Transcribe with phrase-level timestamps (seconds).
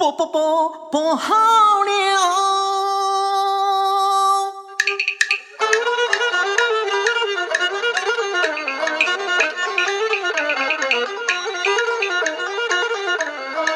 [0.00, 1.90] 不不不不好了。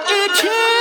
[0.08, 0.73] 你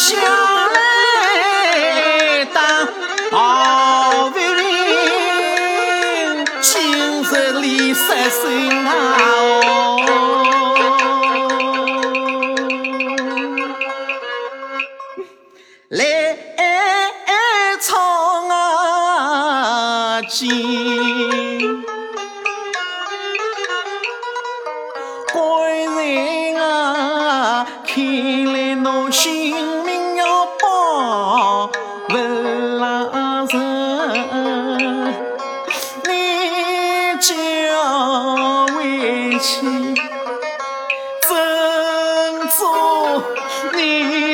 [0.00, 0.22] 下来
[2.46, 2.88] 当
[3.30, 8.88] 好夫人，今日里失信啊！
[15.90, 16.38] 来
[17.82, 21.84] 唱啊经，
[25.30, 28.02] 官人啊，看
[28.54, 29.79] 来侬心。
[41.30, 41.38] 尊
[42.58, 43.22] 重
[43.74, 44.29] 你。